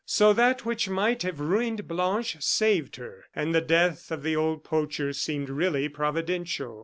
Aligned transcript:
So 0.03 0.33
that 0.33 0.65
which 0.65 0.89
might 0.89 1.21
have 1.21 1.39
ruined 1.39 1.87
Blanche, 1.87 2.37
saved 2.41 2.95
her; 2.95 3.25
and 3.35 3.53
the 3.53 3.61
death 3.61 4.09
of 4.09 4.23
the 4.23 4.35
old 4.35 4.63
poacher 4.63 5.13
seemed 5.13 5.47
really 5.47 5.89
providential. 5.89 6.79